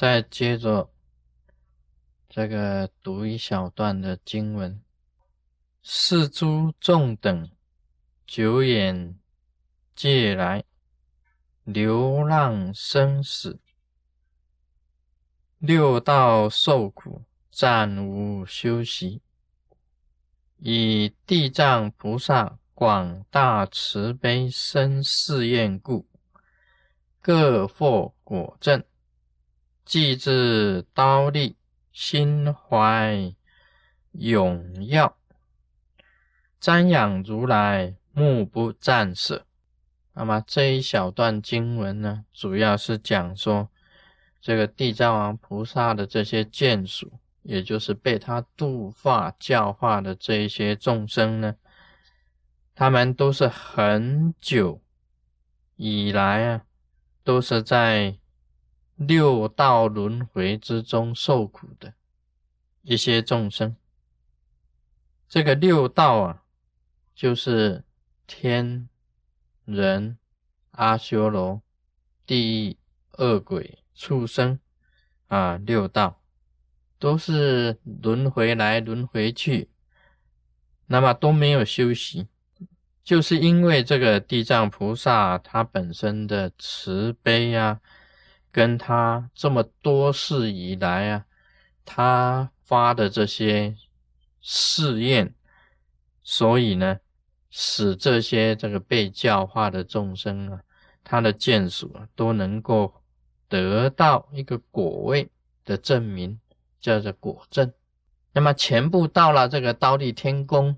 [0.00, 0.90] 再接着
[2.26, 4.82] 这个读一小段的经文：
[5.82, 7.50] 四诸众等
[8.26, 9.18] 久远
[9.94, 10.64] 借来，
[11.64, 13.60] 流浪生死，
[15.58, 19.20] 六道受苦，暂无休息。
[20.56, 26.08] 以地藏菩萨广大慈悲生誓愿故，
[27.20, 28.82] 各获果证。
[29.90, 31.56] 既至刀立，
[31.90, 33.34] 心怀
[34.12, 35.16] 永耀，
[36.62, 39.44] 瞻仰如来，目不暂舍。
[40.12, 43.68] 那么这一小段经文呢，主要是讲说
[44.40, 51.56] 这个地藏王菩萨的这些眷属，也就是被他度化教化的这一些众生呢，
[52.76, 54.80] 他们都是很久
[55.74, 56.62] 以来啊，
[57.24, 58.19] 都是在。
[59.00, 61.94] 六道轮回之中受苦的
[62.82, 63.74] 一些众生，
[65.26, 66.42] 这个六道啊，
[67.14, 67.82] 就是
[68.26, 68.90] 天、
[69.64, 70.18] 人、
[70.72, 71.62] 阿修罗、
[72.26, 72.76] 地狱、
[73.12, 74.60] 恶鬼、畜生
[75.28, 76.20] 啊，六道
[76.98, 79.70] 都是轮回来轮回去，
[80.88, 82.28] 那么都没有休息，
[83.02, 87.80] 就是因为这个地藏菩萨他本身的慈悲呀。
[88.52, 91.24] 跟他这么多世以来啊，
[91.84, 93.76] 他发的这些
[94.40, 95.34] 试验，
[96.22, 96.98] 所以呢，
[97.50, 100.60] 使这些这个被教化的众生啊，
[101.04, 103.02] 他的眷属啊，都能够
[103.48, 105.30] 得到一个果位
[105.64, 106.40] 的证明，
[106.80, 107.72] 叫做果证。
[108.32, 110.76] 那么全部到了这个刀立天宫，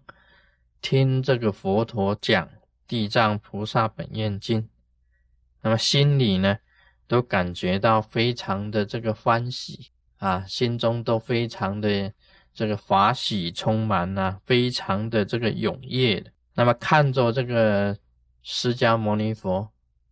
[0.81, 2.47] 听这个佛陀讲
[2.87, 4.63] 《地藏菩萨本愿经》，
[5.61, 6.59] 那么心里呢？
[7.13, 12.11] 都感觉到非常的这个欢喜啊，心中都非常的
[12.55, 16.31] 这个法喜充满呐，非常的这个踊跃的。
[16.55, 17.95] 那么看着这个
[18.43, 19.71] 释迦牟尼佛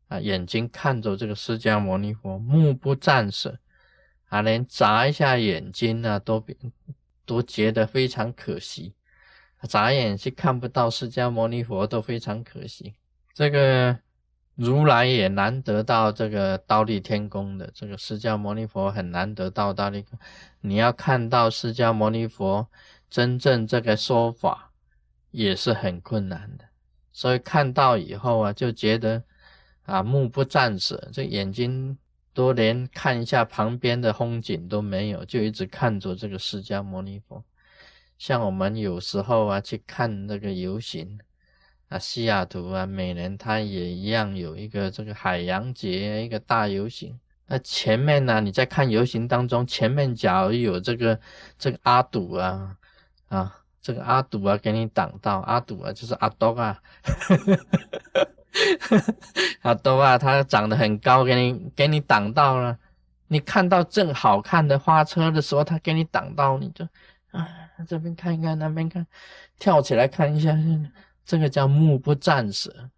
[0.09, 3.59] 啊，眼睛看着这个释迦牟尼佛，目不暂舍
[4.29, 6.45] 啊，连眨一下眼睛呢，都
[7.25, 8.93] 都觉得非常可惜，
[9.63, 12.93] 眨眼是看不到释迦牟尼佛都非常可惜。
[13.33, 13.99] 这个。
[14.63, 20.05] 如来也难得到这个刀立天宫的这个释迦牟尼佛很难得到刀立，
[20.61, 22.69] 你要看到释迦牟尼佛
[23.09, 24.71] 真正这个说法
[25.31, 26.67] 也是很困难的，
[27.11, 29.25] 所以看到以后啊，就觉得
[29.87, 31.97] 啊目不暂舍，这眼睛
[32.35, 37.43] 都连看一下旁边的风景都没有，就一直看着这个释迦牟尼佛。
[38.19, 41.19] 像我们有时候啊去看那个游行。
[41.91, 47.19] 啊，西雅图啊，每年它也一样有一个这个海洋节，一个大游行。
[47.47, 51.19] 那前面呢，你在看游行当中，前面假如有这个
[51.59, 52.77] 这个阿堵啊
[53.27, 56.81] 啊，这个阿堵啊给你挡道，阿堵啊就是阿多啊，
[59.63, 62.79] 阿多啊，他长得很高，给你给你挡道了。
[63.27, 66.87] 你看到正好看的花车的时候，他给你挡道，你就
[67.33, 67.49] 啊
[67.89, 69.05] 这边看一看，那边看，
[69.59, 70.57] 跳起来看一下。
[71.25, 72.91] 这个叫目不暂舍，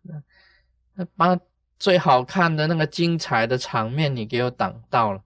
[0.94, 1.38] 那把
[1.78, 5.22] 最好看的那个精彩的场面你给我挡到了，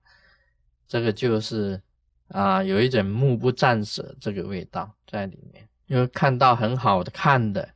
[0.89, 1.81] 这个就是
[2.29, 5.69] 啊，有一点目不暂舍这个味道在里面。
[5.87, 7.69] 因为看到很好的看的，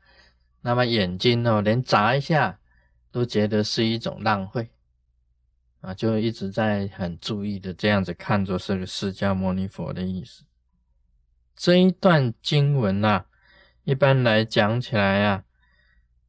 [0.63, 2.59] 那么眼睛呢连眨一下
[3.13, 4.69] 都觉得是一种浪费
[5.81, 10.43] 啊，就一直在很注意的这样子看着这个释迦牟尼佛的意思。
[11.55, 13.27] 这一段经文啊。
[13.91, 15.43] 一般来讲起来啊，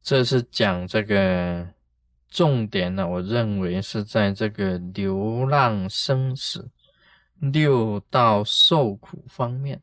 [0.02, 1.64] 这是讲这个
[2.28, 3.06] 重点呢。
[3.06, 6.68] 我认为是在这个流浪生死、
[7.38, 9.80] 六道受苦方面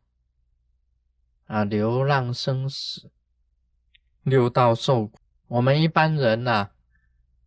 [1.45, 1.63] 啊。
[1.63, 3.09] 流浪生死、
[4.23, 6.67] 六道受苦，我们一般人呐，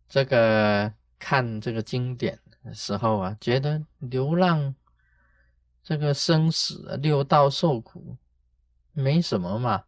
[0.09, 4.73] 这个看这个经典的时候啊，觉得流浪
[5.83, 8.17] 这个生死、六道受苦
[8.93, 9.83] 没什么嘛。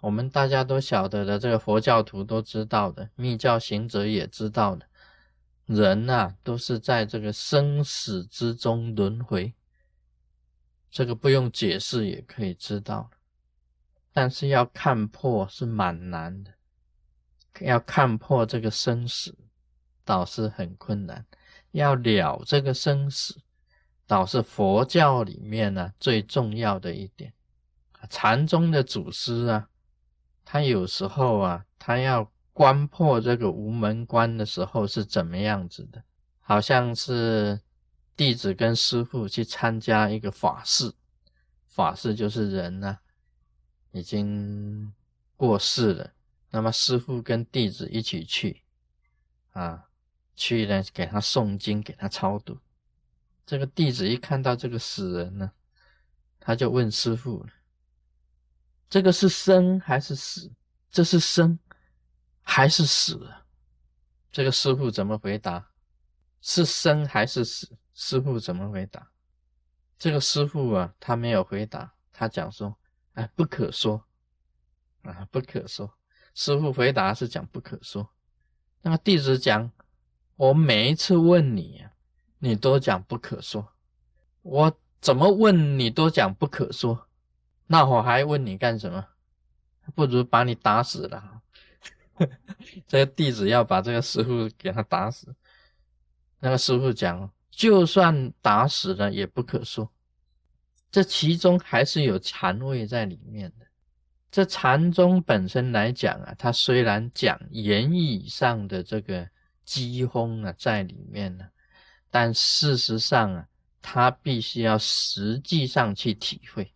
[0.00, 4.86] 我们大家都晓得的，这个佛教徒都知道的，密教行者也知道的，
[5.64, 9.54] 人呐都是在这个生死之中轮回，
[10.90, 13.10] 这个不用解释也可以知道。
[14.12, 16.52] 但是要看破是蛮难的，
[17.60, 19.34] 要看破这个生死
[20.04, 21.26] 倒是很困难，
[21.72, 23.40] 要了这个生死
[24.06, 27.32] 倒是佛教里面呢最重要的一点。
[28.08, 29.68] 禅宗的祖师啊。
[30.46, 36.02] 他有时候啊，他要关破这个无门关的时候是怎么样子的？
[36.40, 37.60] 好像是
[38.16, 40.94] 弟子跟师傅去参加一个法事，
[41.66, 42.98] 法事就是人呢
[43.90, 44.94] 已经
[45.36, 46.12] 过世了，
[46.50, 48.62] 那么师傅跟弟子一起去，
[49.50, 49.88] 啊，
[50.36, 52.58] 去呢给他诵经，给他超度。
[53.44, 55.50] 这个弟子一看到这个死人呢，
[56.38, 57.48] 他就问师傅了
[58.88, 60.50] ：“这个是生还是死？
[60.90, 61.58] 这是生
[62.42, 63.20] 还是死？”
[64.30, 65.70] 这个师傅怎么回答？
[66.40, 67.76] 是生还是死？
[67.94, 69.10] 师傅怎么回答？
[69.98, 72.76] 这个师傅啊，他没有回答，他讲说
[73.14, 74.04] ：“哎，不可说
[75.02, 75.92] 啊，不可说。”
[76.34, 78.10] 师傅回答是讲不可说。
[78.82, 79.72] 那么弟子讲
[80.36, 81.82] ：“我每一次问你，
[82.38, 83.72] 你都讲不可说，
[84.42, 87.05] 我怎么问你都讲不可说，
[87.66, 89.06] 那我还问你干什么？
[89.94, 91.42] 不如把你打死了。
[92.86, 95.34] ”这个弟子要把这个师傅给他打死。
[96.40, 97.30] 那个师傅讲。
[97.48, 99.90] 就算打死了也不可说，
[100.90, 103.64] 这其中还是有禅味在里面的。
[104.30, 109.26] 这禅宗本身来讲啊，它虽然讲言语上的这个
[109.64, 111.46] 机锋啊在里面呢，
[112.10, 113.48] 但事实上啊，
[113.80, 116.70] 他必须要实际上去体会。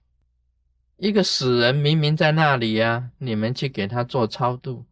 [1.02, 4.84] 一个死人明明在那里呀，你们去给他做超度。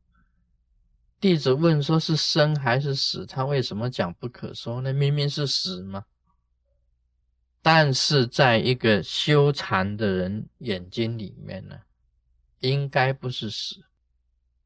[1.21, 3.27] 弟子问：“说是生还是死？
[3.27, 4.81] 他为什么讲不可说？
[4.81, 6.07] 那明明是死嘛。
[7.61, 11.77] 但是在一个修禅的人眼睛里面呢，
[12.61, 13.85] 应该不是死，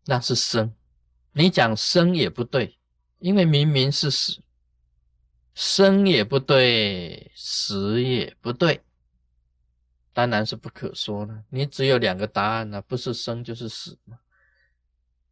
[0.05, 0.73] 那是生。
[1.33, 2.79] 你讲生也不对，
[3.19, 4.41] 因为明明是死，
[5.55, 8.81] 生也不对，死也不对，
[10.13, 11.43] 当然是不可说了。
[11.51, 14.19] 你只有两个答案呢，不是生就是死嘛。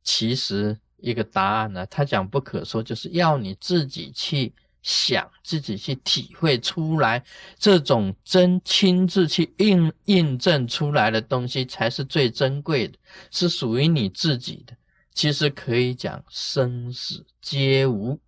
[0.02, 0.78] 其实。
[1.02, 1.86] 一个答案呢？
[1.86, 7.24] 他讲不可说，就是要你自己去想，自己去体会出来，
[7.58, 12.98] 这种真亲自去印印证出来的东西才是最珍贵的，
[13.30, 14.76] 是属于你自己的。
[15.14, 18.20] 其实可以讲生死皆无，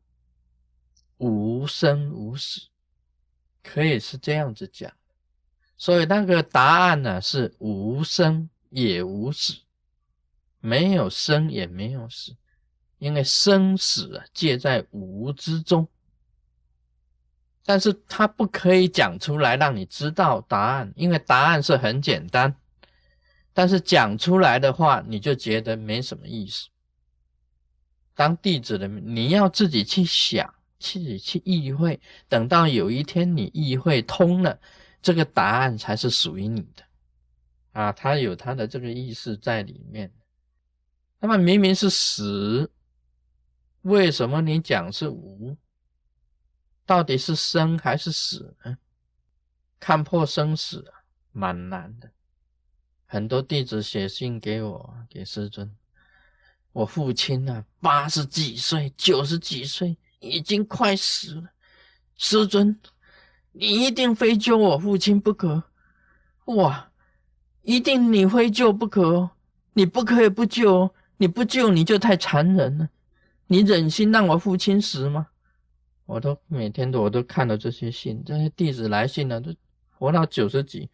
[1.19, 2.63] 无生无死，
[3.63, 4.91] 可以是这样子讲。
[5.83, 9.53] 所以那个答案呢是无生也无死，
[10.61, 12.37] 没有生也没有死。
[12.99, 15.89] 因为生死啊，皆在无之中，
[17.65, 22.55] 但是他不可以讲出来让你知道答案，因为答案是很简单，
[23.53, 26.69] 但是讲出来的话，你就觉得没什么意思。
[28.15, 34.61] 当弟子的，你要自己去想，自己去意会，等到有一天你意会通了，
[35.03, 36.85] 这个答案才是属于你的
[37.73, 40.11] 啊，他有他的这个意思在里面。
[41.19, 42.71] 那么明明是死。
[43.83, 45.57] 为什么你讲是无？
[46.87, 48.79] 到底是生还是死呢？
[49.81, 51.03] 看破生死啊，
[51.33, 52.13] 蛮难的。
[53.07, 55.77] 很多弟子写信给我，给师尊。
[56.71, 61.51] 我父亲啊，八十几岁、九十几岁，已经快死了。
[62.17, 62.81] 师尊，
[63.53, 65.63] 你一定非救我父亲不可！
[66.47, 66.91] 哇，
[67.63, 69.31] 一定你非救不可哦！
[69.75, 70.95] 你不可以不救哦！
[71.19, 72.89] 你不救你就太残忍了。
[73.47, 75.29] 你忍心让我父亲死吗？
[76.07, 79.55] 我都每天都我都看到这些信，这些弟子来信了，都
[79.91, 80.91] 活到九十几，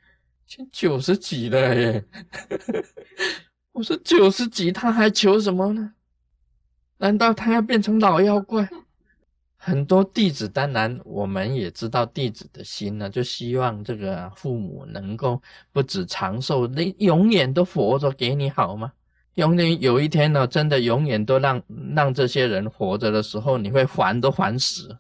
[0.47, 2.05] 经九十几了耶！
[3.73, 5.95] 我说九十几，他还求什么呢？
[6.99, 8.69] 难道他要变成老妖怪？
[9.61, 18.93] 很多弟子，当然我们也知道弟子的心呢，就希望这个父母能够不止长寿，那永远都活着给你好吗？
[19.35, 21.61] 永远有一天呢，真的永远都让
[21.95, 24.97] 让这些人活着的时候，你会烦都烦死。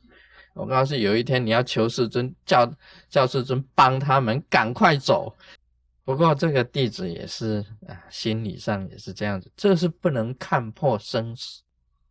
[0.54, 2.68] 我告诉有一天你要求世尊叫
[3.08, 5.32] 叫世尊帮他们赶快走。
[6.04, 11.62] 不过这个弟子也是啊，心理上也是这样子，这是不能看破生死。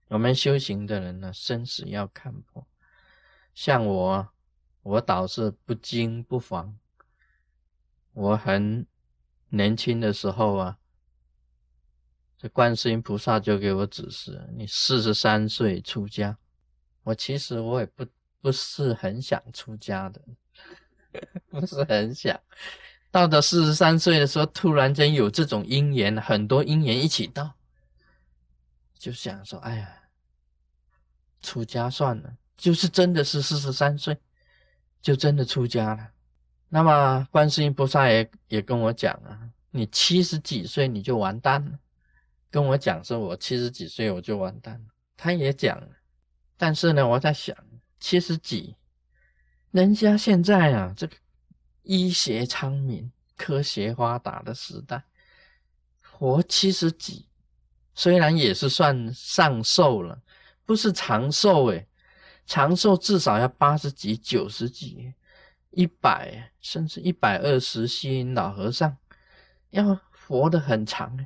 [0.07, 2.65] 我们修行的人呢，生死要看破。
[3.53, 4.29] 像我，
[4.83, 6.77] 我倒是不惊不防。
[8.13, 8.85] 我很
[9.49, 10.77] 年轻的时候啊。
[12.39, 16.37] 这观世音菩萨就给我指示：你四十三岁出家。
[17.01, 18.05] 我其实我也不
[18.39, 20.21] 不是很想出家的，
[21.49, 22.39] 不是很想。
[23.09, 27.55] 到了四十三岁的时候，突然间有这种因缘，很多因缘一起到，
[28.99, 29.96] 就想说：哎呀，
[31.47, 32.33] 出家算了。
[32.57, 34.17] 就是真的是四十三岁，
[35.01, 36.09] 就真的出家了。
[36.69, 39.39] 那么观世音菩萨也也跟我讲啊：
[39.71, 41.79] 你七十几岁你就完蛋了。
[42.49, 44.85] 跟我讲说，我七十几岁我就完蛋了。
[45.15, 45.87] 他也讲了，
[46.57, 47.55] 但是呢，我在想，
[47.99, 48.75] 七十几，
[49.71, 51.15] 人家现在啊，这个
[51.83, 55.03] 医学昌明、科学发达的时代，
[56.01, 57.27] 活七十几，
[57.93, 60.19] 虽然也是算上寿了，
[60.67, 61.87] 不是长寿诶，
[62.45, 65.13] 长寿至少要八十几、九十几、
[65.71, 67.87] 一百，甚至一百二十。
[67.87, 68.95] 新老和尚
[69.69, 71.17] 要活得很长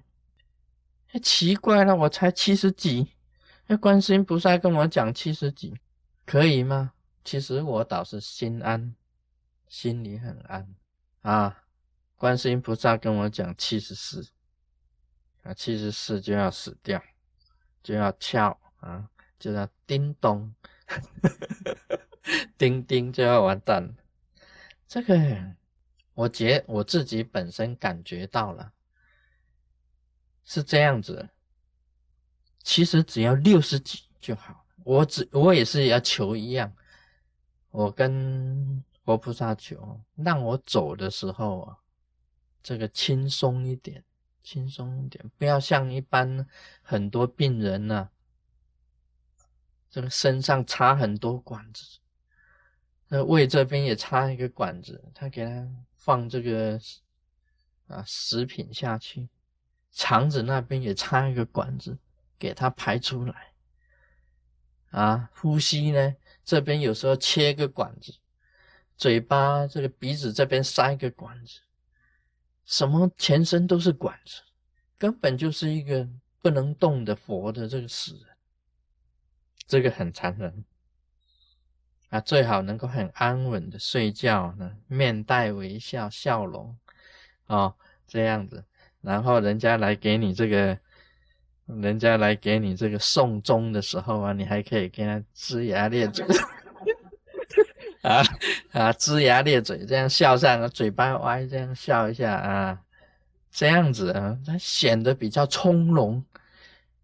[1.12, 3.13] 哎，奇怪了，我才七十几，
[3.65, 5.75] 那观世音菩萨跟我讲七十几，
[6.25, 6.93] 可以吗？
[7.25, 8.95] 其实我倒是心安，
[9.67, 10.74] 心里很安
[11.21, 11.63] 啊。
[12.15, 14.27] 观世音菩萨跟我讲七十四
[15.41, 17.01] 啊，七十四就要死掉，
[17.81, 19.10] 就要跳啊，
[19.41, 20.53] 就要叮咚，
[22.60, 23.95] 叮叮就要完蛋。
[24.88, 25.55] 这个
[26.13, 28.71] 我觉我自己本身感觉到了，
[30.45, 31.27] 是这样子。
[32.62, 36.71] 其实只要六十几就好，我只我也是要求一样。
[37.71, 41.77] 我跟佛菩萨求，让我走的时候啊，
[42.62, 44.03] 这个轻松一点，
[44.43, 46.48] 轻松一点，不要像一般
[46.83, 48.10] 很多病人呢，
[49.91, 52.00] 这个身上插很多管子，
[53.10, 56.79] 那胃这边也插一个管子，他给他放这个
[57.88, 59.27] 啊食品下去，
[59.91, 61.98] 肠子那边也插一个管子，
[62.39, 63.51] 给他排出来，
[64.91, 66.15] 啊，呼吸呢？
[66.45, 68.13] 这边有时候切个管子，
[68.95, 71.60] 嘴巴这个鼻子这边塞个管子，
[72.63, 74.41] 什么全身都是管子，
[74.98, 76.07] 根本就是一个
[76.41, 78.30] 不能动的佛的这个死人，
[79.68, 80.63] 这个很残忍
[82.10, 82.20] 啊！
[82.20, 86.77] 最好能够很安稳的睡觉呢，面带微笑笑容
[87.48, 87.75] 哦，
[88.08, 88.63] 这样子，
[89.01, 90.77] 然后人家来给你这个。
[91.80, 96.25] 人家来给你这个送终的时候啊，你还可以跟他龇牙咧嘴，
[98.01, 98.18] 啊
[98.74, 102.77] 啊，龇牙咧嘴，这样笑上，嘴巴歪，这样笑一下啊，
[103.51, 106.22] 这样子啊，他显得比较从容，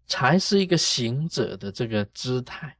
[0.08, 2.76] 才是一个行者的这个姿态。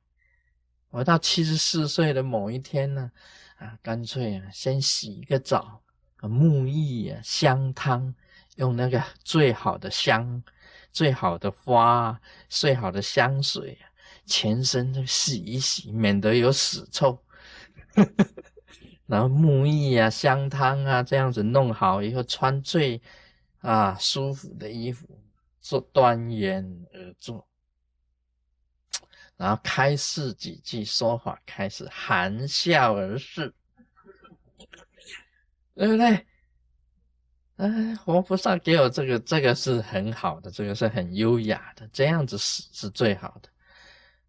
[0.91, 3.13] 我到七十四岁的某一天呢，
[3.59, 5.81] 啊，干脆啊，先洗一个澡，
[6.17, 8.13] 啊沐浴啊，香汤，
[8.57, 10.43] 用那个最好的香。
[10.91, 12.19] 最好的花，
[12.49, 13.79] 最好的香水，
[14.25, 17.23] 全身都洗一洗，免得有屎臭。
[19.07, 23.01] 然后沐浴啊，香汤啊，这样子弄好以后，穿最
[23.61, 25.18] 啊舒服的衣服，
[25.69, 27.47] 坐端严而坐，
[29.37, 33.53] 然后开示几句说法，开始含笑而视，
[35.77, 36.27] 对不对？
[37.57, 43.51] 哎，活菩萨给我这个，这个是很好的，这个是很优雅的，这样子死是最好的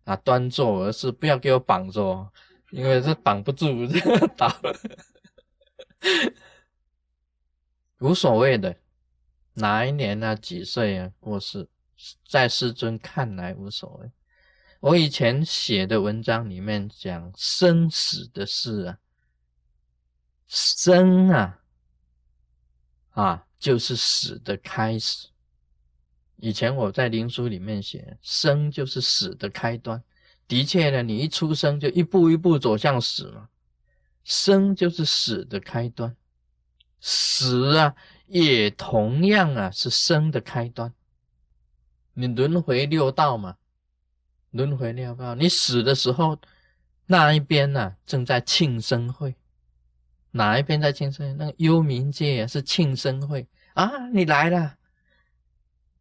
[0.04, 0.18] 啊！
[0.18, 2.30] 端坐而是不要给我绑着，
[2.72, 3.88] 因为这绑不住，
[4.36, 4.54] 倒
[8.00, 8.76] 无所谓的，
[9.54, 11.68] 哪一年啊，几岁啊过世，
[12.28, 14.12] 在世尊看来无所谓。
[14.80, 18.98] 我以前写的文章里面讲生死的事啊，
[20.48, 21.56] 生啊。
[23.12, 25.28] 啊，就是死的开始。
[26.38, 30.02] 以前我在灵书里面写，生就是死的开端。
[30.48, 33.50] 的确呢，你一出生就一步一步走向死嘛，
[34.24, 36.16] 生就是死的开端，
[37.02, 37.94] 死啊
[38.30, 40.94] 也同样啊是生的开端。
[42.14, 43.58] 你轮回六道嘛，
[44.52, 46.38] 轮回六道，你死的时候
[47.06, 49.36] 那一边呢正在庆生会。
[50.32, 51.36] 哪一边在庆生？
[51.38, 54.08] 那个幽冥界是庆生会啊！
[54.10, 54.78] 你来了，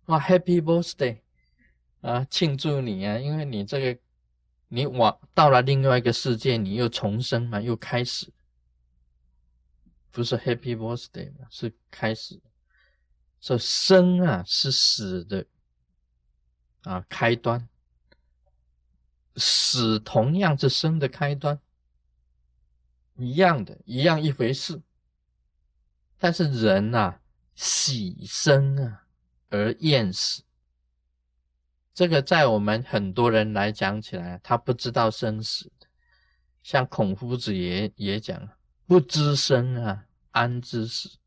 [0.04, 1.20] 哇，Happy Birthday
[2.02, 3.16] 啊，庆祝你啊！
[3.16, 3.98] 因为你这个，
[4.68, 8.30] 你往到了另外一个世界，你又重生嘛，又开始，
[10.18, 12.42] 不是 Happy Birthday 嘛，是开始。
[13.40, 15.46] 说生啊是死的
[16.82, 17.68] 啊开端，
[19.36, 21.60] 死同样是生的开端。
[23.14, 24.82] 一样的，一样一回事。
[26.18, 27.20] 但是人呐，
[27.54, 29.06] 喜生啊，
[29.50, 30.42] 而厌死。
[31.94, 35.70] 这个在我们很多人来讲起来，他不知道生死。
[36.64, 38.48] 像孔夫子也也讲，
[38.84, 40.06] 不知生啊，
[40.38, 41.18] 安知死？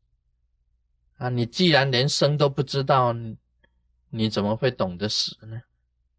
[1.18, 3.14] 啊，你既然连生都不知道，
[4.10, 5.62] 你怎么会懂得死呢？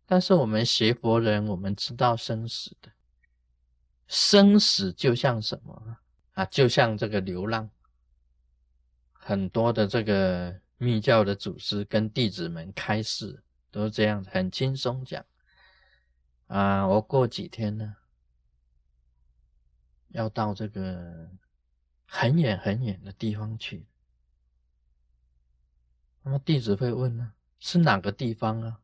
[0.06, 2.92] 但是我们学佛人，我们知道生死的。
[4.08, 5.98] 生死就像什么
[6.34, 6.46] 啊？
[6.46, 7.70] 就像这个流浪，
[9.12, 15.26] 很多的这个密教的祖师跟弟子们开示都是这样，很轻松讲
[16.48, 16.86] 啊。
[16.88, 17.96] 我过几天呢，
[20.10, 21.30] 要到这个
[22.16, 23.88] 很远很远的地方去。
[26.22, 28.80] 那么弟子会问呢，是哪个地方啊？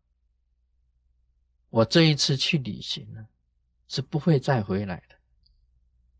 [1.69, 3.27] 我这一次去旅行呢，
[3.87, 5.15] 是不会再回来的，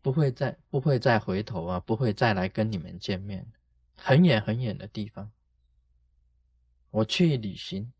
[0.00, 3.44] 不会再不会再回头啊，不会再来跟你们见面。
[3.96, 5.32] 很远很远的地方，
[6.90, 7.92] 我去旅行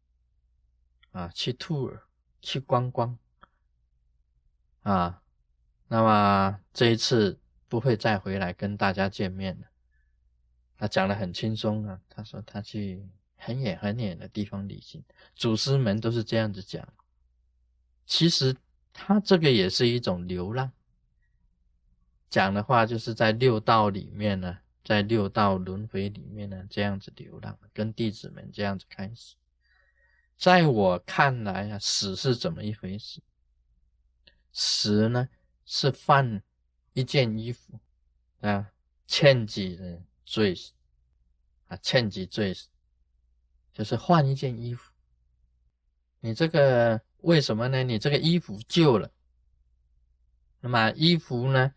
[1.10, 2.02] 啊，去 tour，
[2.40, 3.18] 去观光
[4.82, 5.20] 啊。
[5.88, 7.40] 那么这一次
[7.70, 9.66] 不会再回来跟大家见面了。
[10.76, 15.04] 他讲的很轻松啊，他说他去很远很远的地方旅行，
[15.36, 16.86] 祖师们都是这样子讲。
[18.06, 18.56] 其实
[18.92, 20.72] 他这个也是一种流浪，
[22.28, 29.36] 讲的话就是在六道里面呢，在六道轮回里面呢，这样子流浪，跟弟子们这样子开始。
[30.36, 33.20] 在我看来啊，死是怎么一回事？
[34.52, 35.28] 死呢
[35.64, 36.42] 是犯
[36.92, 37.78] 一件衣服
[38.40, 38.70] 啊，
[39.06, 40.04] 欠几人。
[40.22, 40.54] 罪
[41.66, 42.56] 啊，欠几罪
[43.72, 44.92] 就是换一件衣服。
[46.20, 47.82] 你这个为什么呢？
[47.82, 49.10] 你这个衣服旧了，
[50.60, 51.74] 那么衣服呢，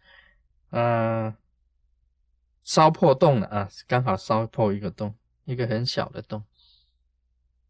[0.70, 1.36] 呃，
[2.64, 5.16] 烧破洞了啊，刚好烧破一个洞，
[5.46, 6.44] 一个很小的洞。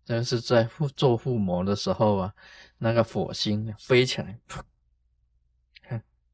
[0.04, 2.36] 这是在做附膜的时候啊，
[2.78, 4.66] 那个火星飞起来，看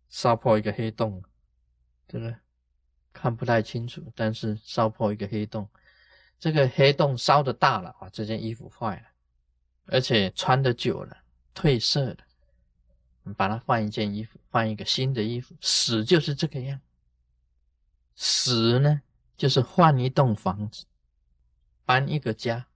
[0.10, 1.24] 烧破一个黑洞，
[2.08, 2.36] 这个。
[3.12, 5.68] 看不太清楚，但是烧破一个黑洞，
[6.40, 9.04] 这个黑洞烧的大了啊，这件衣服坏了，
[9.88, 11.18] 而且穿的久了
[11.54, 12.18] 褪色了，
[13.24, 16.80] 你把它换一件衣服，换一个新的衣服，死就是这个样，
[18.16, 19.02] 死呢
[19.36, 20.86] 就是换一栋房子，
[21.84, 22.68] 搬一个家，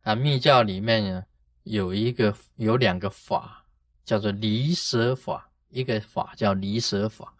[0.00, 1.26] 啊，密教里面呢
[1.62, 3.66] 有一个有两个法
[4.02, 7.34] 叫做离舍法，一个法叫离舍法。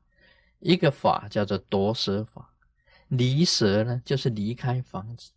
[0.64, 2.54] 一个法叫做夺舍法，
[3.08, 5.32] 离舍呢就是离开房子，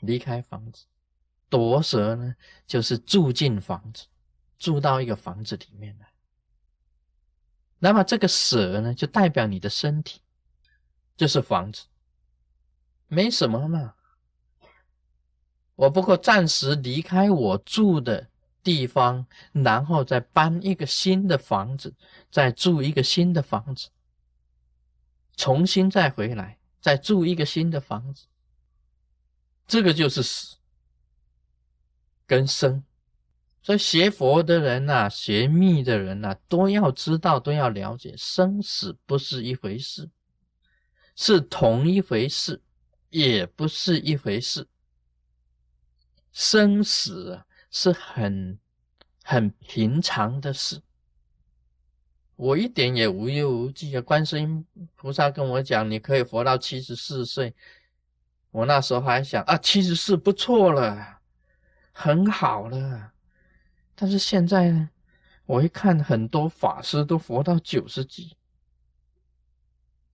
[0.00, 0.82] 离开房子；
[1.48, 2.34] 夺舍呢
[2.66, 4.04] 就是住进房子，
[4.58, 6.12] 住到一个房子里面来。
[7.78, 10.20] 那么这个舍呢，就代表你的身体，
[11.16, 11.86] 就是房子，
[13.06, 13.94] 没什么嘛。
[15.74, 18.28] 我不过暂时离开我住的
[18.68, 21.94] 地方，然后再搬一个新的房子，
[22.30, 23.88] 再住一个新的房子。
[25.38, 28.26] 重新再回来，再住一个新的房子，
[29.66, 30.58] 这个就是死
[32.26, 32.84] 跟生。
[33.62, 40.10] 所以学佛的人呐，学密的人呐，都要知道，都要了解，生死不是一回事，
[41.16, 42.60] 是同一回事，
[43.08, 44.68] 也不是一回事。
[46.32, 48.58] 生死，是很
[49.22, 50.82] 很平常的事。
[52.36, 54.00] 我一点也无忧无惧啊！
[54.00, 57.54] 观世音菩萨跟我讲，你可以活到七十四岁。
[58.50, 61.18] 我那时候还想啊，七十四不错了，
[61.92, 63.12] 很好了。
[63.94, 64.90] 但是现在呢，
[65.46, 68.36] 我一看很多法师都活到九十几，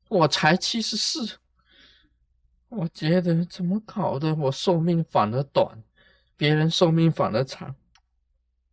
[0.09, 1.39] 我才七十四，
[2.71, 4.35] 我觉得怎么搞的？
[4.35, 5.85] 我寿命反而短，
[6.37, 7.75] 别人寿命反而长。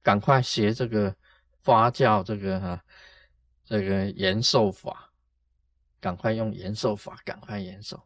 [0.03, 1.15] 赶快学这个
[1.59, 2.83] 发酵，这个哈。
[3.63, 5.13] 这个延寿法，
[6.01, 8.03] 赶快用延寿法，赶快延寿。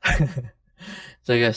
[1.22, 1.52] 这个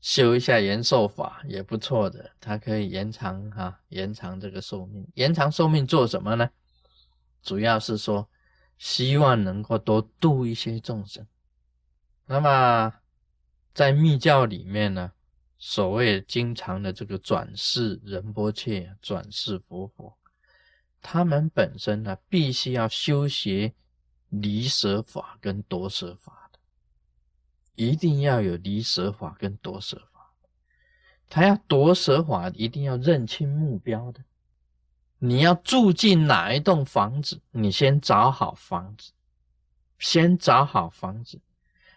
[0.00, 5.06] 修一下延寿法也不错的，它可以延长哈，延长这个寿命。
[5.12, 6.48] 延长寿命做什么呢？
[7.42, 8.30] 主要是说，
[8.78, 11.26] 希望能够多度一些众生。
[12.24, 12.94] 那么
[13.74, 15.12] 在密教里面呢，
[15.62, 20.16] 所谓经常的这个转世仁波切，转世佛佛。
[21.02, 23.74] 他们本身呢，必须要修学
[24.30, 26.58] 离舍法跟夺舍法的，
[27.74, 30.32] 一定要有离舍法跟夺舍法。
[31.28, 34.24] 他要夺舍法，一定要认清目标的。
[35.18, 39.12] 你要住进哪一栋房子，你先找好房子，
[39.98, 41.38] 先找好房子，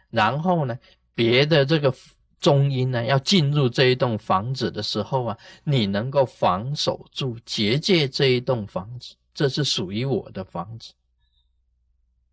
[0.10, 0.78] 然后呢，
[1.16, 1.96] 别的这个。
[2.44, 10.92] 中阴呢，要进入这一栋房子的时候啊，你能够防守住结界这一栋房子，这是属于我的房子。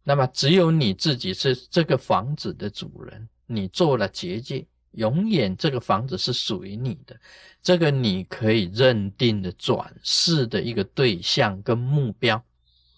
[0.03, 7.17] 那么只有你自己是这个房子的主人，你做了结界，永远这个房子是属于你的。
[7.63, 12.43] 这个你可以认定的转世的一个对象跟目标，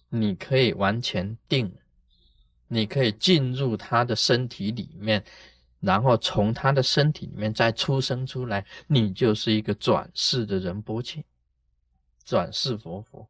[0.08, 1.70] 你可以完全定，
[2.68, 5.22] 你可以进入他的身体里面。
[5.82, 11.24] 然后从他的身体里面再出生出来，你就是一个转世的人波切，
[12.24, 13.28] 转世佛佛。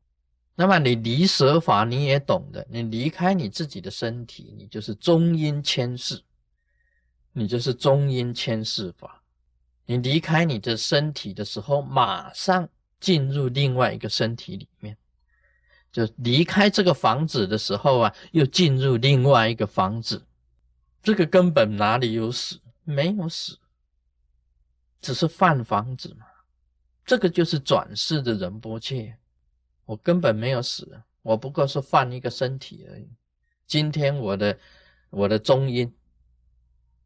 [0.54, 6.22] 那么你离舍法你也懂的，你离开你自己的身体，你就是中阴牵世，
[7.32, 9.22] 你就是中阴牵世法。
[9.86, 12.68] 你离开你的身体的时候，马上
[13.00, 14.94] 进入另外一个身体里面，
[15.90, 20.22] 就离开这个房子的时候啊，又进入另外一个房子。
[21.02, 22.60] 这个根本哪里有死？
[22.84, 23.58] 没有死，
[25.00, 26.26] 只是换房子嘛。
[27.04, 29.18] 这个就是转世的仁波切。
[29.84, 33.08] 我根本没有死，我不过是换一个身体而已。
[33.66, 34.58] 今天我的
[35.10, 35.92] 我的中阴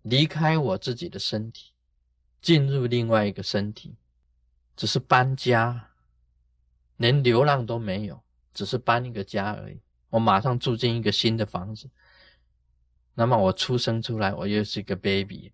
[0.03, 1.73] 离开我自己的身体，
[2.43, 3.97] 进入另外一个身体，
[4.77, 5.91] 只是搬家，
[6.99, 9.81] 连流浪都没有，只是搬一个家而已。
[10.11, 11.89] 我马上住进一个新的房子。
[13.19, 15.51] 那么我出生出来，我又是一个 baby。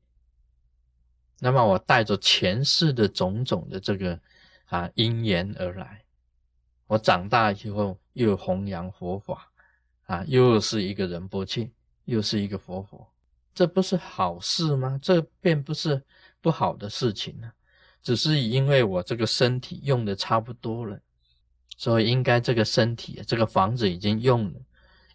[1.39, 4.19] 那么我带着前世的种种的这个
[4.67, 6.03] 啊因缘而来。
[6.89, 9.49] 我长大以后又弘扬佛法，
[10.07, 11.71] 啊，又是一个人波切，
[12.05, 13.09] 又是一个佛佛，
[13.55, 14.99] 这不是好事吗？
[15.01, 16.03] 这便不是
[16.41, 17.51] 不好的事情呢。
[18.03, 20.99] 只是因为我这个身体用的差不多了，
[21.77, 24.61] 所以应该这个身体，这个房子已经用了。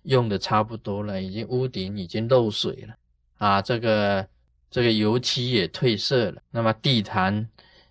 [0.07, 2.95] 用的差不多了，已经屋顶已经漏水了
[3.37, 4.27] 啊，这个
[4.71, 7.49] 这个油漆也褪色了，那么地毯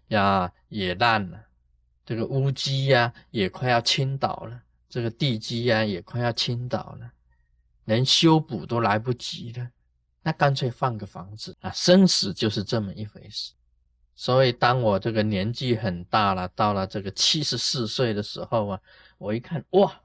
[0.09, 1.39] 呀也烂了，
[2.07, 7.13] 这个屋基呀也快要倾倒了，这个地基呀也快要倾倒了，
[7.85, 9.69] 连修补都来不及了，
[10.23, 13.53] 那干脆换个房子啊，生死就是这么一回事。
[14.15, 18.81] 所以当我这个年纪很大了，到了这个七十四岁的时候啊，
[19.19, 20.01] 我一看哇，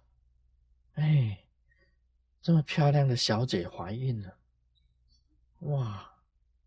[0.95, 1.37] 哎。
[2.41, 4.35] 这么漂亮的小姐怀孕了，
[5.59, 6.07] 哇！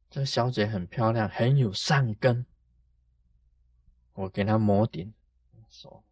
[0.09, 2.47] 这个小姐很漂亮，很有善根。
[4.13, 5.13] 我给她摩顶，
[5.69, 6.05] 说：“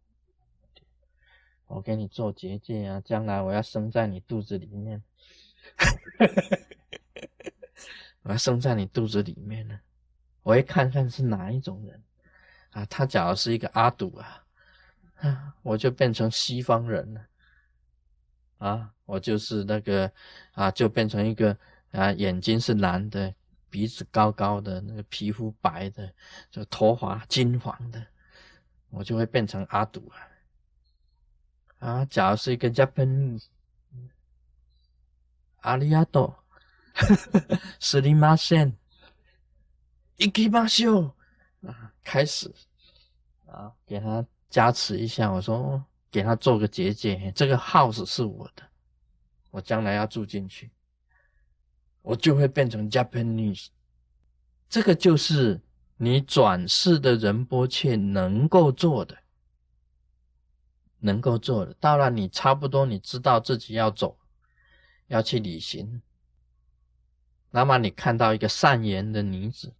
[1.67, 5.01] 我给你做结界啊，将来我要生在你肚子里面。
[8.23, 9.79] 我要生在你肚子里面呢。
[10.41, 12.03] 我一看看是哪一种人
[12.71, 12.83] 啊？
[12.87, 14.45] 他假如是一个阿堵啊，
[15.15, 17.27] 啊，我就变成西方人了。”
[18.59, 20.11] 啊，我就是那个
[20.53, 21.57] 啊，就变成一个
[21.91, 23.33] 啊，眼睛是蓝的，
[23.69, 26.13] 鼻子高高的，那个皮肤白的，
[26.49, 28.05] 就头发金黄的，
[28.89, 30.17] 我就会变成阿杜啊。
[31.79, 33.45] 啊，假如是一个 Japanese，
[35.61, 36.43] 阿里亚多，
[37.79, 38.77] 斯里马线，
[40.17, 41.13] 一起马修
[41.61, 42.53] 啊，开始
[43.45, 45.83] 啊，给他加持一下，我说。
[46.13, 48.61] 给他做个结界，这个 house 是我的，
[49.53, 50.71] 我将来要住进去，
[52.01, 53.67] 我就会变成 Japanese。
[54.67, 55.61] 这个就是
[55.97, 59.15] 你转世的仁波切能够做的，
[60.97, 61.75] 能够做的。
[61.75, 64.17] 到了你差不多，你知道自己要走，
[65.05, 66.01] 要去旅行，
[67.51, 69.75] 那么你看到一个善言的女子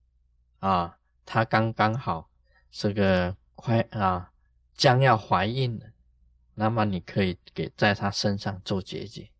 [0.60, 2.30] 啊，她刚刚好
[2.70, 4.32] 这个快啊，
[4.76, 5.88] 将要怀孕了。
[6.54, 9.32] 那么你可以给在她身上做结界，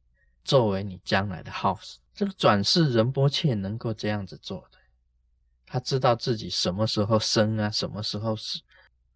[0.44, 1.96] 作为你将来的 house。
[2.14, 4.78] 这个转世仁波切能够这样子做的，
[5.66, 8.60] 他知道自己什么时候生啊，什么时候死。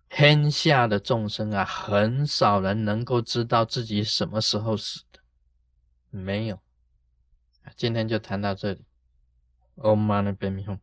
[0.10, 5.20] 天下的众生啊，很少人能够知道自己什么时候死的，
[6.10, 6.60] 没有。
[7.76, 8.86] 今天就谈到这里。
[9.76, 10.80] Om Mani Padme Hum。